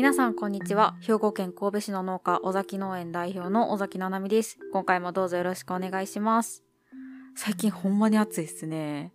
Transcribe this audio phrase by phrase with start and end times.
[0.00, 0.96] 皆さんこんにちは。
[1.02, 4.58] 兵庫県神戸市の農家、尾崎農園代表の尾崎七海です。
[4.72, 6.64] 今回もどうぞよろしくお願いします。
[7.36, 9.12] 最近ほんまに暑いですね。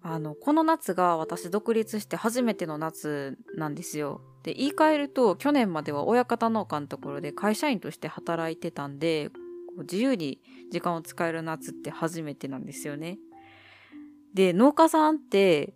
[0.00, 4.22] あの、この夏が私独立して初めての夏なんですよ。
[4.42, 9.34] で、言い換えると、去年までは親方農家のところで会社員として働いてたんで、こ
[9.76, 10.40] う自由に
[10.72, 13.18] 時間を使える夏って初めてなんですよね。
[14.32, 15.74] で、農家さんって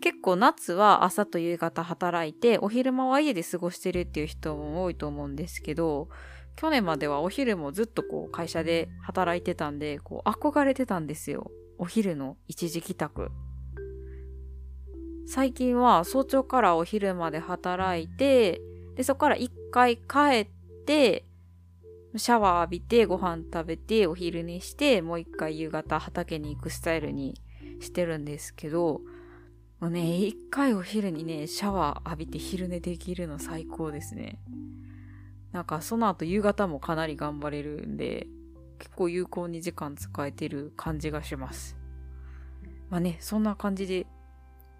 [0.00, 6.08] 結構夏は朝と夕方働いて、お昼間は家で過ごしてるっていう人も多いと思うんですけど、
[6.56, 11.50] 去年まではお昼もずっとこう会社で働いてたんで、こう憧れてたんですよ。
[11.78, 13.30] お昼の一時帰宅。
[15.26, 18.60] 最近は早朝からお昼まで働いて、
[18.96, 20.48] で、そこから一回帰っ
[20.86, 21.24] て、
[22.16, 27.40] シャワー浴びて、ご飯食べて、お昼にして、もう一回夕方畑に行くスタイルに
[27.80, 29.02] してるんですけど、
[29.80, 34.40] もうね、一回お昼にね、シャワー浴びて昼寝できるの最高ですね。
[35.52, 38.26] なんかその後夕方もかなり頑張れるんで、
[38.78, 41.76] 結構有効に時間使えてる感じがします。
[42.90, 44.06] まあね、そんな感じで、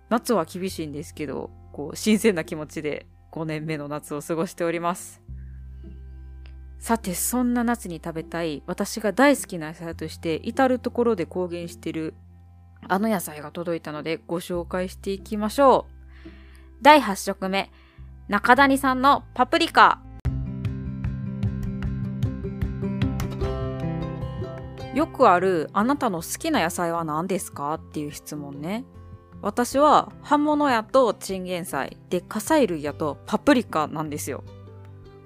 [0.08, 5.22] 夏は厳しいんですけど、こう、新鮮な気持ちで5年目の夏を過ごしております。
[6.80, 12.14] さて、そんな夏に食べたい、私が大好きな野菜として、至るところで公言してる
[12.89, 15.86] あの野菜が届いたのでご紹介していきましょ
[16.25, 16.28] う。
[16.81, 17.70] 第8食目、
[18.28, 20.00] 中谷さんのパプリカ。
[24.95, 27.75] よくあるあなたの好きな野菜は何ですか？
[27.75, 28.84] っていう質問ね。
[29.42, 34.42] 私は葉物やとチンゲン菜で火砕類やとパプリカなんですよ。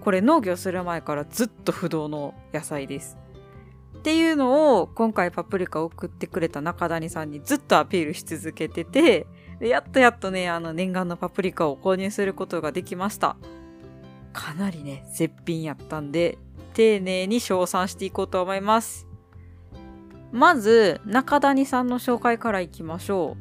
[0.01, 3.17] これ農業する前からずっと不動の野菜です。
[4.03, 9.28] っていうのを今回パプリカを送ってくれた中谷さんにずっとアピールし続けてて、
[9.61, 13.36] でやっとやっとね、あの念願のパプリカを購入することができました。
[14.33, 16.36] かなりね、絶品やったんで、
[16.74, 19.07] 丁寧に称賛していこうと思います。
[20.33, 23.36] まず、中谷さんの紹介からいきましょ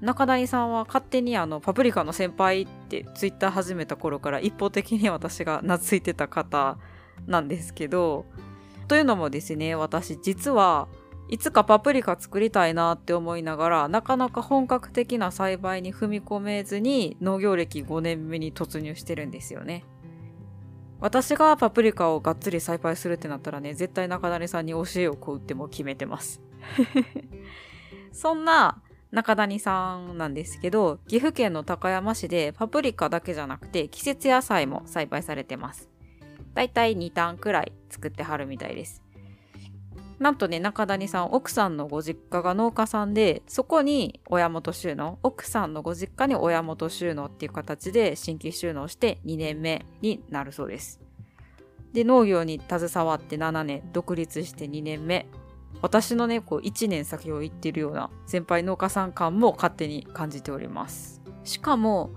[0.00, 0.04] う。
[0.04, 6.76] 中谷さんは勝手にあの、パプリカの先輩ってツイッター始めた頃から一方的に私が懐いてた方
[7.28, 8.26] なんですけど、
[8.92, 10.86] というのもですね、私実は
[11.30, 19.86] いつかパプリカ作りたいなって思いながら、なかなか本格的な栽培に踏み込めずに農業歴5年目に突入してるんですよね。
[21.00, 26.42] 私がパプリカをがっつり栽培するってなったらね、絶対中谷さんに教えを請うっても決めてます。
[28.12, 35.91] そんな中谷さんなんですけど、岐阜県の高山市でパプリカだけじゃなくて季節野菜も栽培されてます。
[36.54, 39.02] だいたい2ターンくらい作ってはるみたいです。
[40.22, 51.00] なんとね、中谷さん、奥さんのご実家が農家さんで、そこに親元収納、奥さんのご実家に親元収納っていう形で新規収納して2年目になるそうです。
[51.92, 55.26] で、農業に携わって7年、独立して2年目。
[55.80, 61.20] 私のね、こう1年先を行ってるような先輩農家さん感も勝手に感じております。
[61.42, 62.10] しかも、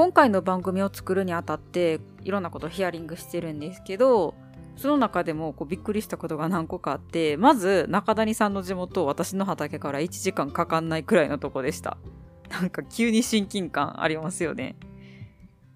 [0.00, 4.34] 今回の番組を作るにあたっていろんなことをヒアリングしてるんですけど
[4.74, 11.98] その中でもこうびっくりしたことが何個かあってまず中谷さんの地元私の畑から1時間かかんないくらいのとこでした。
[12.48, 14.74] なんか急に親近感ありますよね。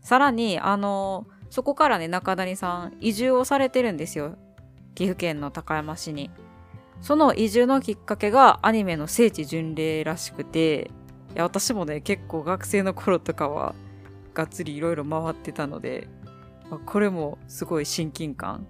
[0.00, 4.38] さらにあのそこからね中谷さん移住をされてるんですよ。
[4.94, 6.30] 岐阜県の高山市に。
[7.02, 10.90] その移住のきっかけがアニメの聖地巡礼らしくて
[11.34, 13.74] いや私もね結構学生の頃とかは
[14.34, 16.08] がっつりいろいろ回ってたので、
[16.70, 18.66] まあこれもすごい親近感。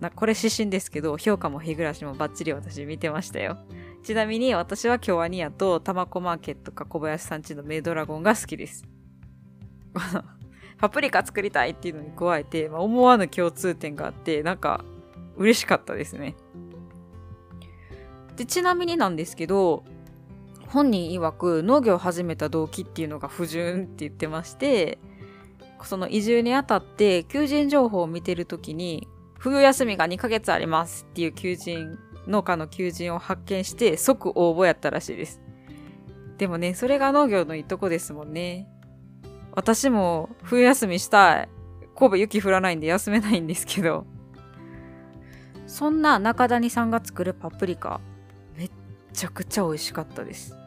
[0.00, 3.58] なこれ指針ですけど、評価も日暮らしもバッチリ私見てましたよ。
[4.02, 8.84] ちなみに私は京アニアとタマコマーケットか小林さんちのメイドラゴンが好きです。
[10.78, 14.82] パプリカ作りたいっていうのに加えて、まあ、思わぬ共通点があって、なんか
[15.36, 16.34] 嬉しかったですね。
[18.36, 19.84] で、ちなみになんですけど、
[20.72, 24.98] 本人曰く農業を始めた動機っていうのが不純って言ってまして、
[25.82, 29.08] その移住にあたって求人情報を見てるときに、
[29.38, 31.98] 冬休みが2ヶ月ありますっていう求人、
[32.28, 35.40] 農家の求人を発見して即応募やったらしいです。
[36.38, 38.68] でもね、それが農業のいいとこですもんね。
[39.52, 41.48] 私も冬休みしたい。
[41.96, 44.06] 神戸雪降らないんで休めないんですけど。
[45.66, 48.00] そんな中谷さんが作るパプリカ、
[48.56, 48.70] めっ
[49.12, 50.59] ちゃくちゃ美味しかったです。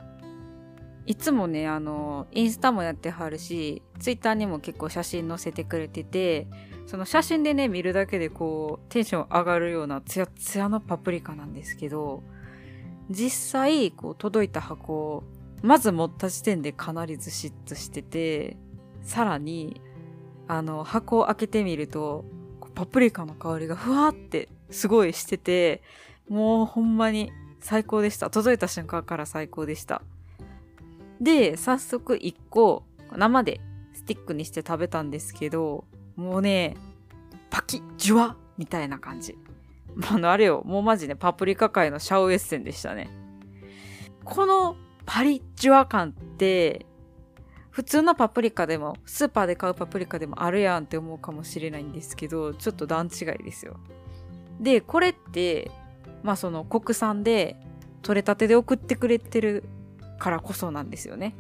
[1.06, 6.48] いつもね、あの、インスタもやってはるし、ツイッターにも結構写真載せてくれてて、
[6.86, 12.24] その写真でね、見るだけでこう、テンション上がるようなツヤツヤのパプリカなんですけど、
[13.10, 15.24] 実際、こう、届いた箱を、
[15.62, 18.58] まず持った時点でかなりずしっとしてて、
[19.02, 19.82] さらに、
[20.48, 22.24] あの、箱を開けてみると、
[22.76, 25.82] パプリカの香りがふわってすごいしてて、
[26.30, 28.30] もうほんまに最高でした。
[28.30, 30.02] 届いた瞬間から最高でした。
[31.24, 32.84] で、早速1個
[33.16, 33.62] 生で
[33.94, 35.86] スティックにして食べたんですけど、
[36.18, 36.76] もうね、
[37.50, 39.38] パキッ、ジュワみたいな感じ。
[40.12, 43.10] あの、あれよ、もうマジね、パプリカ界のシャウエッセンでしたね。
[44.26, 44.76] この
[45.06, 46.86] パリッジュワ感って、
[47.70, 53.80] 普通のパプリカでも、スーパーで買うパプリカでもあるやんって思うかもしれないんですけど、ちょっと段違いですよ。
[54.60, 55.72] で、これって、
[56.22, 57.56] まあその国産で
[58.02, 59.64] 取れたてで送ってくれてる
[60.24, 61.36] からこそなんですよね。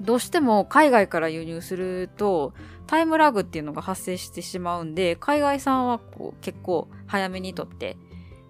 [0.00, 2.54] どうしても海外から輸入すると
[2.86, 7.98] タイムラグっていうのが発生してしまうんで、海外産はこう結構早めに取って、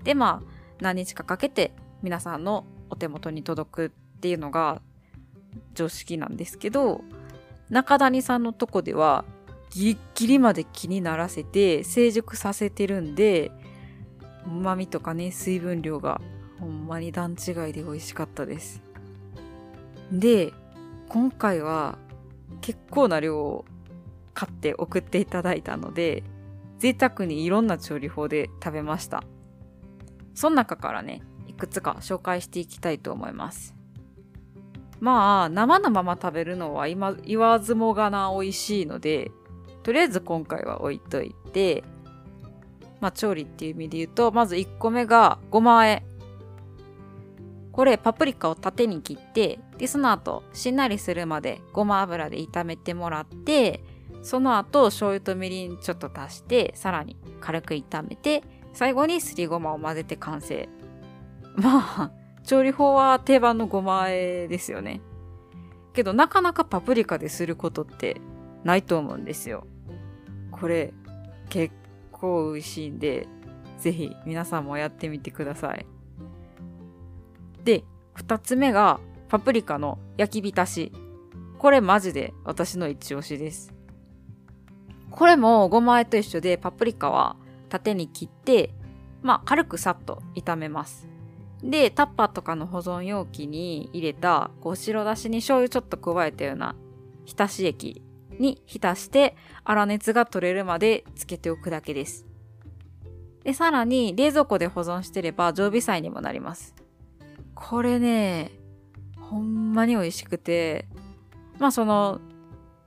[0.05, 1.73] でまあ何日かかけて
[2.03, 4.81] 皆さんのお手元に届くっていうのが
[5.75, 7.00] 常識なんですけど、
[7.71, 9.25] 中谷さんのとこでは
[9.71, 13.50] ギリギリまで気にならせて成熟させてるんで、
[14.47, 16.21] 旨味とかね、水分量が
[16.61, 18.82] ほんまに段違いで美味しかったです。
[20.12, 20.52] で、
[21.08, 21.99] 今回は
[22.60, 23.64] 結構な量を
[24.34, 26.22] 買って送っていただいたので、
[26.78, 29.25] 贅沢にいろんな調理法で食べました。
[30.34, 33.75] その中からね、いくつか紹介していきたいと思います。
[35.00, 39.31] まあ、生のまま食べるのは今言わずもがな美味しいので、
[39.82, 41.84] とりあえず今回は置いといて、
[43.00, 46.04] まあ、調理っていう意味で言うと、まず1個目がごま和え。
[47.72, 53.82] これ、パプリカを縦に切って、で、その後、しんなりするまでごま油で炒めてもらって、
[54.22, 58.42] その後、醤油とみりんちょっと足して、さらに軽く炒めて、
[58.72, 60.69] 最後にすりごまを混ぜて完成。
[61.54, 62.10] まあ、
[62.44, 65.00] 調理法は定番のごま和えですよね。
[65.92, 68.20] けど、なかなかパプリカですることって
[68.64, 69.66] ないと思うんですよ。
[70.50, 70.92] これ、
[71.48, 71.75] 結
[72.10, 73.28] 構美味しいんで、
[73.78, 75.86] ぜひ皆さんもやってみてください。
[77.64, 77.84] で、
[78.14, 78.98] 二つ目が
[79.28, 80.92] パプリカの焼き浸し。
[81.58, 83.75] これマジで私の一押しです。
[85.10, 87.36] これもごま和えと一緒でパプリカは
[87.69, 88.75] 縦に切って、
[89.22, 91.08] まあ軽くさっと炒めます。
[91.62, 96.76] で、タッパーとかの保存容器に入れた、こう白だしに醤油ちょっと加えたような
[97.25, 98.02] 浸し液
[98.38, 102.26] に浸して粗熱が取れるまでつけておくだけです。
[103.42, 106.75] で、さらに冷蔵庫で保存してれば常備菜にもなります。
[107.54, 108.52] これね、
[109.28, 110.86] ほんまに美味しくて、
[111.58, 112.20] まあその、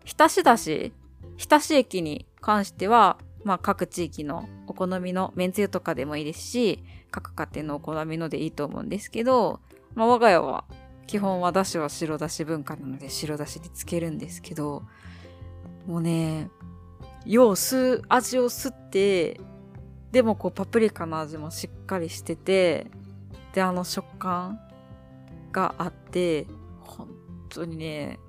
[0.03, 0.91] 浸しだし、
[1.37, 9.59] 浸し液に関しては、まあ各地域のお好みのめんつゆとかでもいいですし、各家庭のお好みのでいいと思うんですけど、
[9.93, 10.63] まあ我が家は
[11.05, 14.83] 基本はだしは白だし文化なので白だしにつけるんですけど、
[15.85, 16.49] もうね、
[17.25, 19.39] よう吸う、味を吸って、
[20.11, 22.87] でもこうパプリカの味もしっかりしてて、
[23.53, 24.59] で、あの食感
[25.51, 26.47] があって、
[26.81, 27.07] 本
[27.49, 28.19] 当にね、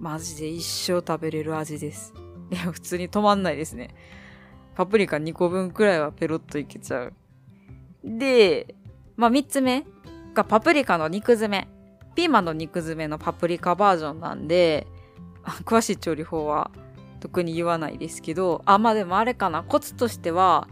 [0.00, 2.14] マジで一生食べれる味です。
[2.50, 3.94] いや、普通に止まんないですね。
[4.74, 7.12] パプリカ2個分くらいはペロッといけちゃう。
[8.04, 8.74] で、
[9.16, 9.84] まあ、3つ目
[10.34, 11.68] がパプリカの肉詰め。
[12.14, 14.86] ピーマンの肉詰めのパプリカバージョンなんで、
[15.64, 16.70] 詳しい調理法は
[17.20, 19.62] 特に言わないですけど、あ、まあでもあれかな。
[19.62, 20.68] コツとしては、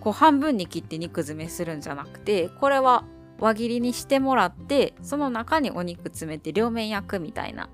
[0.00, 3.04] こう半分に切って肉詰めするんじゃなくて、これは
[3.40, 7.68] 輪切りにしてもらって、その中にお肉詰めて両面焼くみたいな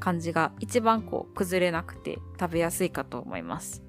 [0.00, 3.82] 感じが一番こう崩れなくて食べやすいかと思います。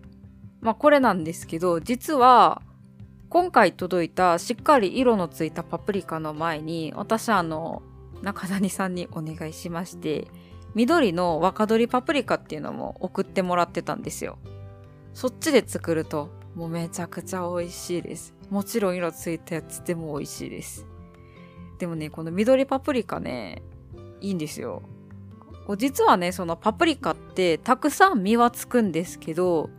[0.61, 2.61] まあこれなんですけど、実は
[3.29, 7.81] 今回届いたしっかり色のついたパプリカの前に私あの
[8.21, 10.27] 中谷さんにお願いしまして
[10.73, 14.37] 緑の若鶏パプリカっていうのも送ってもらってたんですよ。
[15.13, 18.33] そっちで作るともうめちゃくちゃ美味しいです。
[18.49, 20.85] もちろん色ついたやつでも美味しいです。
[21.77, 23.61] でもね、この緑パプリカね、
[24.21, 24.81] いいんですよ。
[25.77, 29.69] 実はね、そのパプリカってたくさん実はつくんですけど、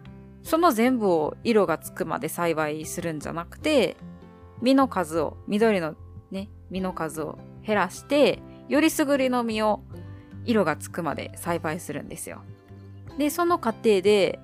[0.42, 3.96] その全部を色がつくまで栽培するんじゃなくて、
[4.62, 5.94] 実の数を、緑の
[6.30, 9.82] ね、実の数を減らして、よりすぐりの実を
[10.44, 12.42] 色がつくまで栽培するんですよ。
[13.18, 14.40] で、その過程で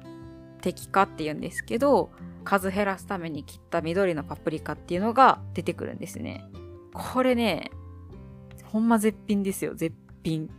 [0.61, 2.11] 適化って言うんですけど、
[2.45, 6.45] 数減らすために切った緑のパプリカっていうのが出てくるんですね。
[6.93, 7.71] これね、
[8.65, 10.51] ほんま絶品ですよ、絶品。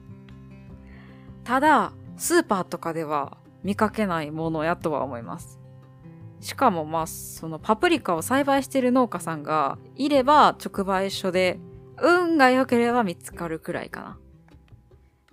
[1.44, 5.60] ただ、スーパーとかでは見かけないものやとは思います。
[6.42, 11.60] しかもまあ、そのパプリカを栽培してる農家さんがいれば直売所で
[12.02, 14.18] 運が良ければ見つかるくらいかな。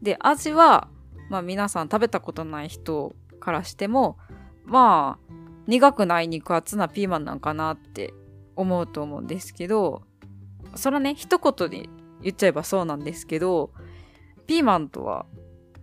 [0.01, 0.89] で、味は、
[1.29, 4.19] まあ皆さん食べたことない人からしても、
[4.65, 5.33] まあ、
[5.67, 8.15] 苦くない肉厚なピーマンなんかなって
[8.57, 10.03] 思うと思うんですけど、
[10.75, 11.89] それはね、一言で
[12.23, 13.73] 言っちゃえばそうなんですけど、
[14.47, 15.27] ピーマンとは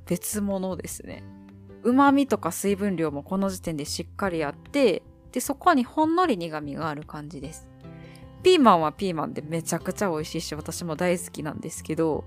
[0.05, 1.23] 別物ですね。
[1.83, 7.67] 旨味とか水分量もこの時点でしっかりあって、で、そこにほんのり苦味がある感じです。
[8.43, 12.23] ピーマンはピーマンでめちゃくちゃ美味しいし、私も大好きなんですけど、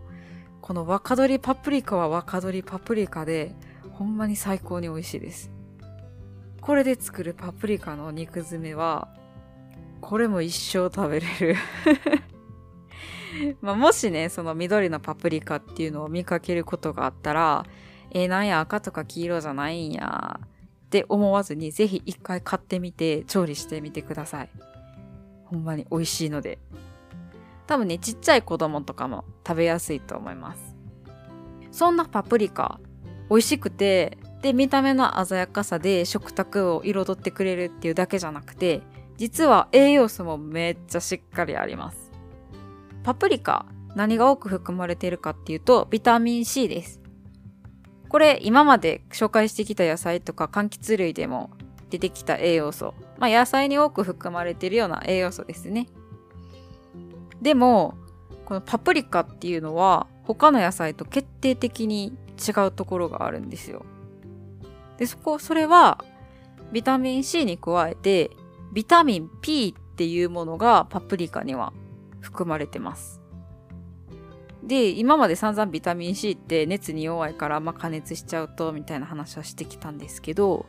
[0.61, 3.55] この若鶏パプリカは若鶏パプリカで、
[3.93, 5.51] ほんまに最高に美味しいです。
[6.61, 9.09] これで作るパプリカの肉詰めは、
[10.01, 11.57] これも一生食べれる
[13.61, 17.65] まあもしね、その緑のパプリカっていうのを見かけることがあったら、
[18.11, 24.51] えー、なんや赤とか黄色じゃないんやって思わずに、ぜひ一回買ってみて調理してみてください。
[25.45, 26.59] ほんまに美味しいので。
[27.67, 30.75] 多分ね、ちっちゃい子供とかも食べやすいと思います。
[31.71, 32.81] そんなパプリカ、
[33.29, 38.83] 美味しくて、で、見た目の鮮やかさで食卓を彩ってくれるっていうだけじゃなくて、
[39.19, 42.10] 実は栄養素もめっちゃしっかりあります。
[43.03, 47.01] パプリカ、何が多く含まれているかっていうと、ビタミン C です。
[48.09, 51.51] これ、今まで紹介してきた野菜とか柑橘類でも
[51.91, 52.95] 出てきた栄養素。
[53.19, 55.87] まあ、野菜に多く含まれているような栄養素ですね。
[57.41, 57.95] でも、
[58.45, 63.85] このパプリカっていうのは、他の野菜と決定的に違うところがあるんですよ。
[64.99, 66.05] で、そこ、それは、
[66.73, 68.31] ビタミン C に加えて、
[68.73, 71.73] ビタミン P っていうものがパプリカには
[72.21, 73.21] 含まれてます。
[74.63, 80.67] で、今まで散々ビタミン C って熱に弱いから、まあ、加熱しちゃうと、みたいな話はしてきたんですけど、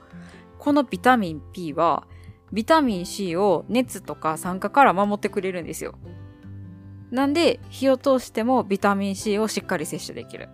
[0.60, 2.08] このビタミン P は、
[2.54, 5.96] ビタミン C を熱とか酸化から守ってくれるんですよ。
[7.12, 10.50] なんで、火を通してもビタミン C をしっかり摂取できる。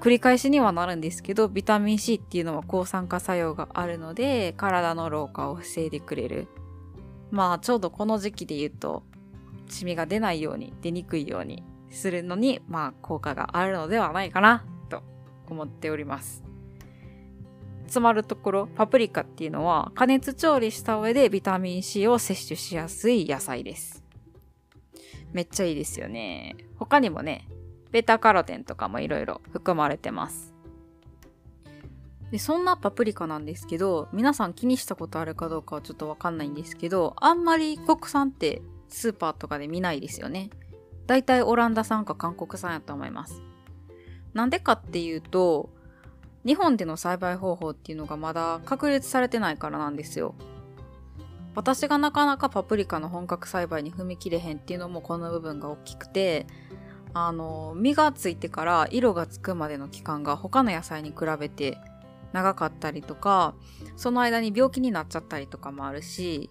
[0.00, 6.48] 繰り返しにはなるんですけど、ビタミン C っていうのは抗酸化作用があるので、体の老化を防いでくれる。
[7.30, 9.02] まあ、ちょうどこの時期で言うと、
[9.70, 15.02] シミが出ないように、出にくいようにするのに、まあ、効果があるのではないかな、と
[15.48, 16.42] 思っております。
[17.86, 24.04] つまるところ、パプリカっていうのは加熱調理した上でビタミン C を摂取しやすい野菜です。
[25.32, 26.56] めっちゃいいですよね。
[26.78, 27.48] 他にもね、
[27.90, 30.54] ベタカロテンとかもいろいろ含まれてます。
[32.30, 40.50] で、そんなパプリカなんですけど、皆さん気にしたことあるかどうかはちょっとわかんないんですけど、あんまり国産ってスーパーとかで見ないですよね。
[41.06, 43.42] だいたいオランダ産か韓国産やと思います。
[44.34, 45.70] なんでかっていうと、
[46.46, 50.34] 日本での栽培方法っていうのがまだ確立されてないからなんですよ。
[51.54, 56.46] 私がなかなかパプリカの本格栽培に踏み切れへんっていうのもこの部分が大きくて、
[57.12, 61.76] あの、実がついてから色がつくまでの期間が他の野菜に比べて
[62.32, 63.54] 長かったりとか、
[63.96, 66.50] その間に病気になっちゃったりとかもあるし、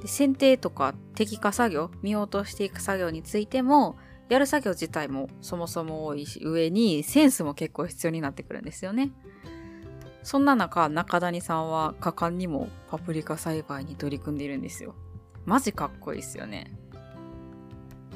[0.00, 3.96] で剪定とか摘果作業、見落としていく作業についても、
[4.28, 9.10] やる作業自体もそもそも多いし、上にセンスも結構必要になってくるんですよね。
[10.22, 14.94] そんな中、中谷さんは果敢にもパプリカ栽培に取り組んでいるんですよ。
[15.44, 16.72] マジかっこいいですよね。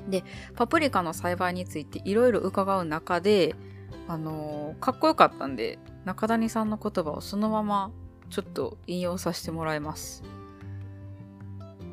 [0.09, 0.23] で、
[0.55, 3.55] パプリカの栽培についていろいろ伺う中で、
[4.07, 7.91] あのー、かっこよかったんで、中谷さんの言葉をそのまま
[8.31, 10.23] ちょっと引用させてもらいます。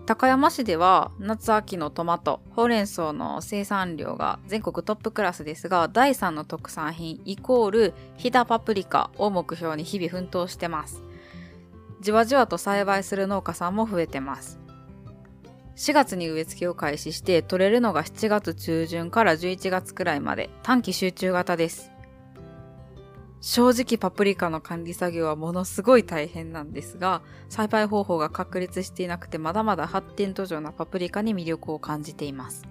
[0.05, 11.03] 高山市では夏秋のトマト、ほうれん草の生産量が全国トップクラスですが、第3の特産品イコールヒダパプリカを目標に日々奮闘してます。
[12.01, 14.59] じわじわと栽培する農家さんも増えてます。
[15.75, 21.90] 4月に植え付けを開始して取れるのが7月中旬から11月くらいまで短期集中型です。
[23.41, 32.63] 正直パプリカの管理作業はものすごい大変なんですが、栽培方法が確立していなくてまだまだ発展途上なパプリカに魅力を感じています。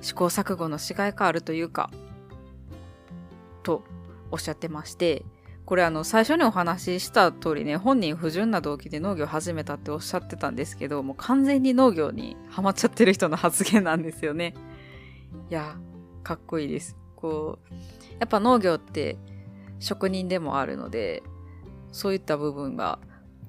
[0.00, 1.90] 試行錯誤のしがいがあるというか、
[3.62, 3.84] と
[4.30, 5.26] おっしゃってまして、
[5.66, 14.54] これあの最初にお話しした通りね、本人不純な動機で農業始めたっておっしゃってたんですけど、もう完全に農業にハマっちゃってる人の発言なんですよね。
[15.50, 15.76] いや、
[16.24, 16.96] かっこいいです。
[17.14, 17.74] こう、
[18.18, 19.18] やっぱ農業って
[19.82, 21.24] 職人でもあるので、
[21.90, 23.00] そういった部分が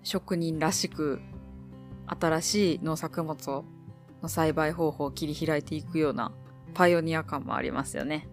[0.02, 1.22] 職人らしく
[2.08, 3.64] 新しい農作物
[4.22, 6.32] の栽培方法を切り開いていくような
[6.74, 8.28] パイオニア感もありますよね。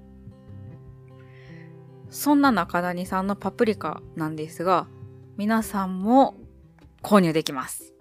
[2.08, 4.88] そんな中谷さんのパプリカなんですが、
[5.36, 6.36] 皆さんも
[7.02, 7.92] 購入できます。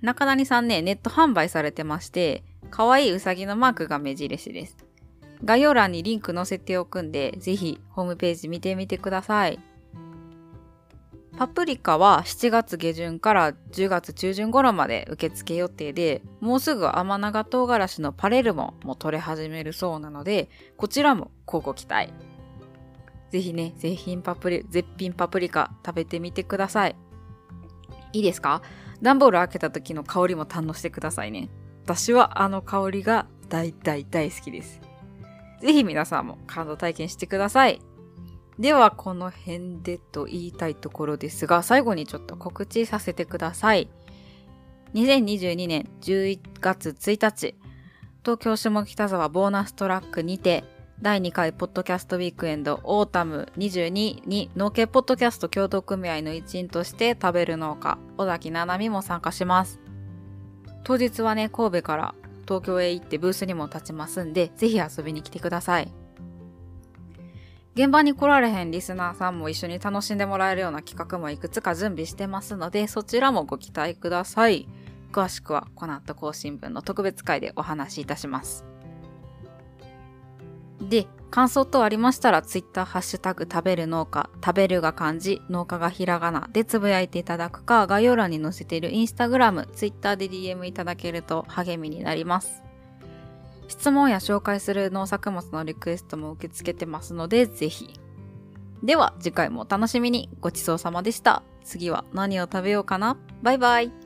[0.00, 4.76] 中谷さんね、ネット販売されてまして、可愛いうさぎのマークが目印です。
[5.44, 9.58] 概要欄にリンク載せておくんで、ぜひホームページ見てみてください。
[11.38, 22.12] パプリカは7月下旬から10月中旬頃まで受付予定で、もうすぐ甘長唐辛子のパレルモも取れ始めるそうなので、こちらも交互期待。
[23.30, 26.96] ぜひね、絶品パプリ、絶品パプリカ食べてみてください。
[28.12, 28.60] いいですか？
[29.00, 31.48] 段ボール開けた時の香りも堪能してくださいね。
[31.84, 34.89] 私はあの香りが大大大好きです。
[35.60, 37.80] ぜひ皆さんも感動体験してください。
[38.58, 43.88] では、この辺でと言いたいところですが、最後にちょっと告知させてください。
[44.94, 47.54] 2022年11月1日、
[48.22, 50.64] 東京下北沢ボーナストラックにて、
[51.00, 53.88] 第2回ポッドキャストウィークエンドオータム22
[54.26, 59.80] に農系ポッドキャスト協同組合の一員として食べる農家、小崎七海も参加します。
[60.84, 62.14] 当日はね、神戸から
[62.50, 65.94] 東京へ行ってブースにも立ちますんで、ぜひ遊びに来てください。
[67.76, 74.66] 現場に来られへんリスナーさんも一緒に楽しんでもらえるような企画もいくつか準備してますので、そちらもご期待ください。
[75.12, 78.64] 詳しくはこの後更新分の特別会でお話しいたします。
[80.80, 92.64] で、感想等ありましたら、ツイッターハッシュタグ食べる農家、食べるが漢字、農家がひらがなでつぶやいていただくか、概要欄に載せているインスタグラム、ツイッターで DM いただけると励みになります。
[93.68, 98.00] 質問や紹介する農作物のリクエストも受け付けてますので、ぜひ。
[98.82, 100.28] では、次回もお楽しみに。
[100.40, 101.44] ごちそうさまでした。
[101.64, 103.99] 次は何を食べようかなバイバイ。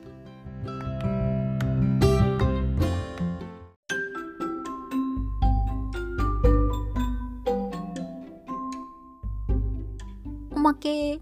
[10.65, 11.19] まけ。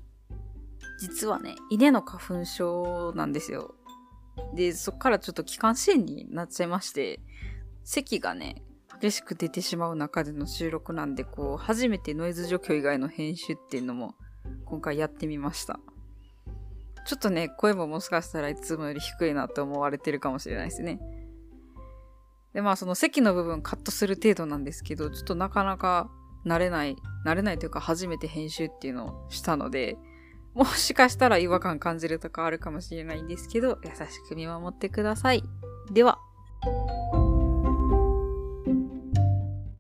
[1.00, 3.76] 実はね、稲の花粉症なんですよ。
[4.56, 7.20] で、そっからちょっと気管支炎になっちゃいまして、
[7.84, 8.64] 咳がね、
[9.02, 14.16] 激しく出てしまう中での収録なんで、こう、初めてノイズ除去以外の編集っていうのも
[14.64, 15.78] 今回やってみました。
[17.06, 21.02] ちょっとね、声ももしかしたらいつもより低いなって思われてるかもしれないですね。
[22.54, 26.10] で、まあその席の部分カットする程度なんですけど、ちょっとなかなか
[26.46, 29.98] 慣れない、慣れないというか初めて編集っていうのをしたので、
[30.54, 35.44] もしかしたら違和感感じるとかあるかもしれないんですけど、優しく見守ってください。
[35.92, 36.20] では。